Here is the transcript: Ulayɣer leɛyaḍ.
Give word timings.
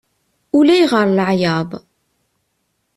Ulayɣer 0.57 1.07
leɛyaḍ. 1.11 1.69